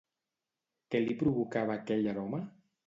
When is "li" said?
1.03-1.19